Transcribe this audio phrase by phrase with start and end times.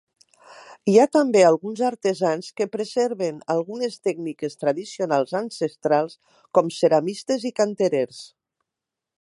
[0.91, 6.19] Hi ha també alguns artesans que preserven algunes tècniques tradicionals ancestrals,
[6.59, 8.25] com ceramistes i canterers.